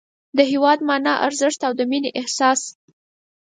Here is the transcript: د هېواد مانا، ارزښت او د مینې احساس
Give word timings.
د 0.37 0.39
هېواد 0.51 0.79
مانا، 0.87 1.13
ارزښت 1.27 1.59
او 1.67 1.73
د 1.79 1.81
مینې 1.91 2.09
احساس 2.19 2.61